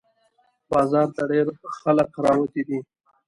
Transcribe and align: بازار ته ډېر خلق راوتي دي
بازار 0.69 1.07
ته 1.15 1.21
ډېر 1.31 1.47
خلق 1.81 2.09
راوتي 2.25 2.61
دي 2.67 2.79